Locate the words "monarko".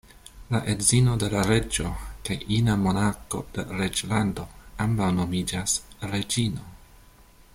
2.85-3.43